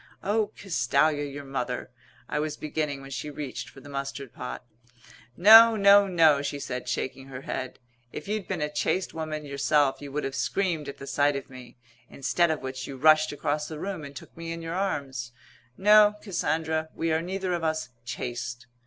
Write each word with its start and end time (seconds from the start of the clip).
"Oh, 0.23 0.51
Castalia, 0.59 1.23
your 1.25 1.43
mother" 1.43 1.91
I 2.27 2.39
was 2.39 2.57
beginning 2.57 3.01
when 3.01 3.11
she 3.11 3.29
reached 3.29 3.69
for 3.69 3.81
the 3.81 3.87
mustard 3.89 4.33
pot. 4.33 4.65
"No, 5.37 5.75
no, 5.75 6.07
no," 6.07 6.41
she 6.41 6.59
said, 6.59 6.89
shaking 6.89 7.27
her 7.27 7.41
head. 7.41 7.77
"If 8.11 8.27
you'd 8.27 8.47
been 8.47 8.63
a 8.63 8.71
chaste 8.73 9.13
woman 9.13 9.45
yourself 9.45 10.01
you 10.01 10.11
would 10.11 10.23
have 10.23 10.33
screamed 10.33 10.89
at 10.89 10.97
the 10.97 11.05
sight 11.05 11.35
of 11.35 11.51
me 11.51 11.77
instead 12.09 12.49
of 12.49 12.63
which 12.63 12.87
you 12.87 12.97
rushed 12.97 13.31
across 13.31 13.67
the 13.67 13.77
room 13.79 14.03
and 14.03 14.15
took 14.15 14.35
me 14.35 14.51
in 14.51 14.63
your 14.63 14.73
arms. 14.73 15.33
No, 15.77 16.15
Cassandra. 16.19 16.89
We 16.95 17.11
are 17.13 17.21
neither 17.21 17.53
of 17.53 17.63
us 17.63 17.89
chaste." 18.03 18.65